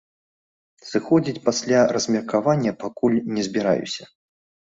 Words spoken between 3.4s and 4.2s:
збіраюся.